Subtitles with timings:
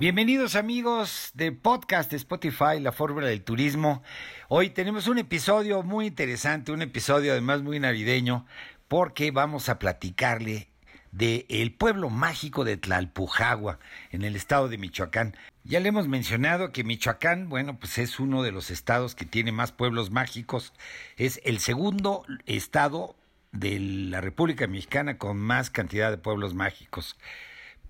[0.00, 4.02] Bienvenidos amigos de podcast de Spotify, La Fórmula del Turismo.
[4.48, 8.46] Hoy tenemos un episodio muy interesante, un episodio además muy navideño,
[8.88, 10.70] porque vamos a platicarle
[11.12, 13.78] de el pueblo mágico de Tlalpujagua,
[14.10, 15.36] en el estado de Michoacán.
[15.64, 19.52] Ya le hemos mencionado que Michoacán, bueno, pues es uno de los estados que tiene
[19.52, 20.72] más pueblos mágicos,
[21.18, 23.16] es el segundo estado
[23.52, 27.18] de la República Mexicana con más cantidad de pueblos mágicos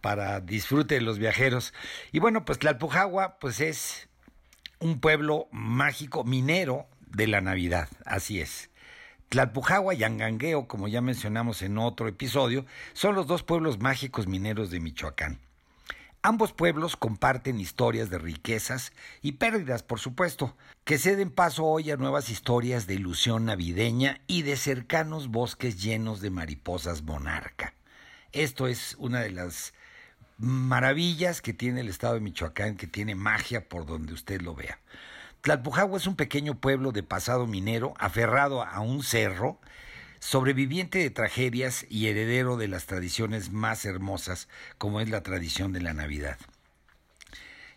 [0.00, 1.74] para disfrute de los viajeros.
[2.12, 4.08] Y bueno, pues Tlalpujagua pues es
[4.78, 8.70] un pueblo mágico minero de la Navidad, así es.
[9.28, 14.70] Tlalpujagua y Angangueo, como ya mencionamos en otro episodio, son los dos pueblos mágicos mineros
[14.70, 15.38] de Michoacán.
[16.22, 21.96] Ambos pueblos comparten historias de riquezas y pérdidas, por supuesto, que ceden paso hoy a
[21.96, 27.74] nuevas historias de ilusión navideña y de cercanos bosques llenos de mariposas monarca.
[28.32, 29.74] Esto es una de las
[30.38, 34.78] maravillas que tiene el estado de Michoacán, que tiene magia por donde usted lo vea.
[35.40, 39.60] Tlalpujagua es un pequeño pueblo de pasado minero aferrado a un cerro,
[40.20, 44.48] sobreviviente de tragedias y heredero de las tradiciones más hermosas,
[44.78, 46.38] como es la tradición de la Navidad.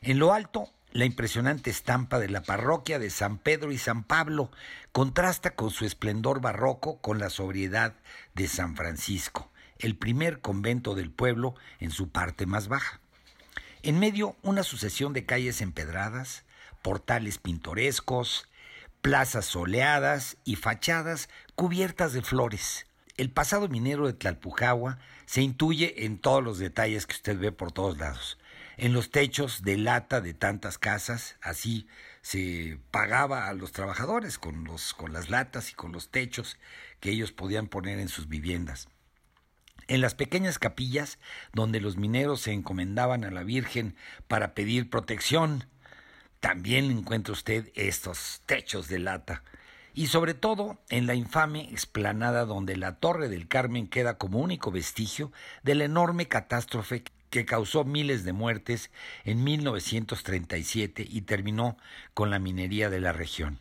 [0.01, 4.51] En lo alto, la impresionante estampa de la parroquia de San Pedro y San Pablo
[4.91, 7.94] contrasta con su esplendor barroco con la sobriedad
[8.33, 9.51] de San Francisco
[9.81, 13.00] el primer convento del pueblo en su parte más baja.
[13.84, 16.46] En medio una sucesión de calles empedradas,
[16.81, 18.47] portales pintorescos,
[19.02, 22.86] plazas soleadas y fachadas cubiertas de flores.
[23.18, 27.72] El pasado minero de Tlalpujagua se intuye en todos los detalles que usted ve por
[27.72, 28.38] todos lados.
[28.78, 31.88] En los techos de lata de tantas casas, así
[32.22, 36.58] se pagaba a los trabajadores con, los, con las latas y con los techos
[37.00, 38.88] que ellos podían poner en sus viviendas.
[39.91, 41.19] En las pequeñas capillas
[41.52, 43.97] donde los mineros se encomendaban a la Virgen
[44.29, 45.66] para pedir protección,
[46.40, 49.44] también encuentra usted estos techos de lata.
[49.94, 54.72] Y sobre todo en la infame explanada donde la Torre del Carmen queda como único
[54.72, 58.91] vestigio de la enorme catástrofe que causó miles de muertes
[59.25, 61.75] en 1937 y terminó
[62.13, 63.59] con la minería de la región.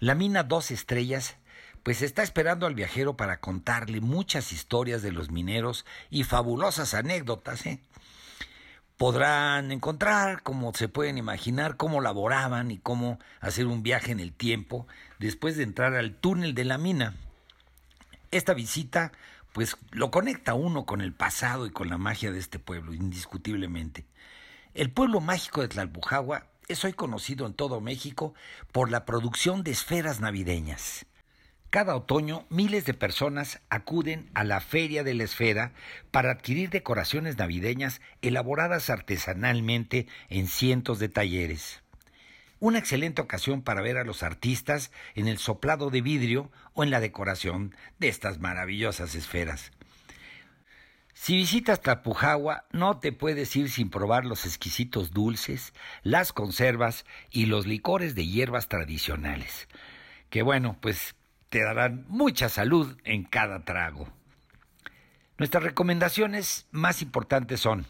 [0.00, 1.36] La mina Dos Estrellas
[1.82, 7.66] pues está esperando al viajero para contarle muchas historias de los mineros y fabulosas anécdotas.
[7.66, 7.80] ¿eh?
[8.96, 14.32] Podrán encontrar, como se pueden imaginar, cómo laboraban y cómo hacer un viaje en el
[14.32, 14.86] tiempo
[15.18, 17.14] después de entrar al túnel de la mina.
[18.30, 19.12] Esta visita
[19.52, 24.06] pues lo conecta uno con el pasado y con la magia de este pueblo, indiscutiblemente.
[24.72, 28.34] El pueblo mágico de Tlalpujagua es hoy conocido en todo México
[28.72, 31.04] por la producción de esferas navideñas.
[31.72, 35.72] Cada otoño miles de personas acuden a la Feria de la Esfera
[36.10, 41.82] para adquirir decoraciones navideñas elaboradas artesanalmente en cientos de talleres.
[42.60, 46.90] Una excelente ocasión para ver a los artistas en el soplado de vidrio o en
[46.90, 49.72] la decoración de estas maravillosas esferas.
[51.14, 57.46] Si visitas Tapujagua, no te puedes ir sin probar los exquisitos dulces, las conservas y
[57.46, 59.68] los licores de hierbas tradicionales.
[60.28, 61.14] Que bueno, pues
[61.52, 64.08] te darán mucha salud en cada trago.
[65.36, 67.84] Nuestras recomendaciones más importantes son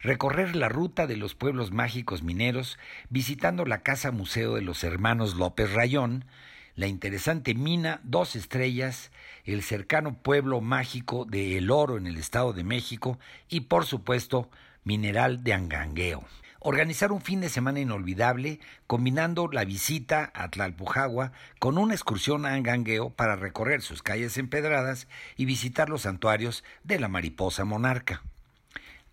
[0.00, 2.78] recorrer la ruta de los pueblos mágicos mineros
[3.08, 6.26] visitando la Casa Museo de los Hermanos López Rayón,
[6.74, 9.10] la interesante mina Dos Estrellas,
[9.44, 13.18] el cercano pueblo mágico de El Oro en el Estado de México
[13.48, 14.50] y por supuesto
[14.84, 16.26] Mineral de Angangueo.
[16.60, 22.54] Organizar un fin de semana inolvidable combinando la visita a Tlalpujagua con una excursión a
[22.54, 25.06] Angangueo para recorrer sus calles empedradas
[25.36, 28.22] y visitar los santuarios de la mariposa monarca.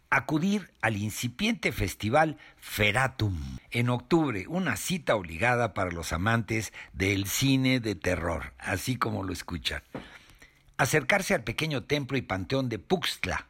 [0.10, 3.58] Acudir al incipiente festival Feratum.
[3.72, 9.34] En octubre, una cita obligada para los amantes del cine de terror, así como lo
[9.34, 9.84] escuchan.
[10.78, 13.48] Acercarse al pequeño templo y panteón de Puxtla.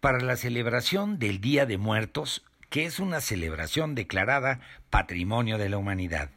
[0.00, 2.44] Para la celebración del Día de Muertos,
[2.74, 4.58] que es una celebración declarada
[4.90, 6.30] Patrimonio de la Humanidad.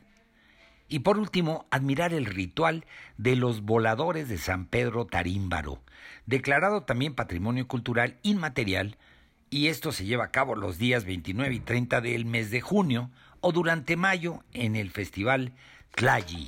[0.87, 2.85] Y por último, admirar el ritual
[3.17, 5.81] de los voladores de San Pedro Tarímbaro,
[6.27, 8.99] declarado también Patrimonio Cultural Inmaterial
[9.49, 13.09] y esto se lleva a cabo los días 29 y 30 del mes de junio
[13.41, 15.53] o durante mayo en el festival
[15.95, 16.47] Tlayi.